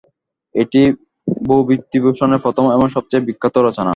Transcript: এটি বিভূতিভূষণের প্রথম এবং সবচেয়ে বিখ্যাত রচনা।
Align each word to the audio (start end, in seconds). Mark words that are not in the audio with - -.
এটি 0.55 0.81
বিভূতিভূষণের 1.45 2.43
প্রথম 2.45 2.65
এবং 2.75 2.85
সবচেয়ে 2.95 3.25
বিখ্যাত 3.27 3.55
রচনা। 3.59 3.89